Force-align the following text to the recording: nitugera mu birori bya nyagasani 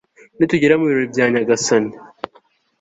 nitugera 0.37 0.77
mu 0.79 0.85
birori 0.89 1.07
bya 1.13 1.25
nyagasani 1.31 1.93